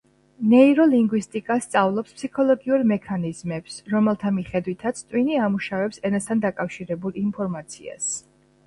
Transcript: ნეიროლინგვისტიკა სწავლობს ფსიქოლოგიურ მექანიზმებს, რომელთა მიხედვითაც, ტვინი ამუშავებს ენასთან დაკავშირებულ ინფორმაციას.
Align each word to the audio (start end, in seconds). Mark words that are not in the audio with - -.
ნეიროლინგვისტიკა 0.51 1.57
სწავლობს 1.65 2.15
ფსიქოლოგიურ 2.19 2.85
მექანიზმებს, 2.93 3.77
რომელთა 3.95 4.33
მიხედვითაც, 4.41 5.03
ტვინი 5.13 5.39
ამუშავებს 5.51 6.03
ენასთან 6.11 6.45
დაკავშირებულ 6.49 7.23
ინფორმაციას. 7.29 8.13